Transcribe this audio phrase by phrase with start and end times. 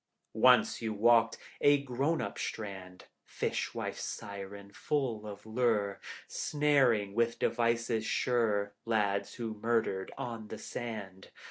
[0.33, 7.37] Once you walked a grown up strand Fish wife siren, full of lure, Snaring with
[7.37, 11.29] devices sure Lads who murdered on the sand.